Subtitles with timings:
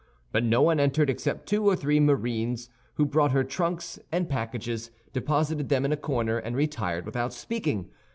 [0.31, 4.89] But no one entered except two or three marines, who brought her trunks and packages,
[5.13, 7.91] deposited them in a corner, and retired without speaking.